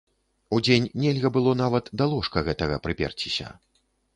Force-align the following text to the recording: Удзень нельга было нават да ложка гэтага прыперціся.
Удзень 0.55 0.87
нельга 1.03 1.29
было 1.35 1.53
нават 1.61 1.91
да 2.03 2.07
ложка 2.15 2.45
гэтага 2.51 2.83
прыперціся. 2.87 3.47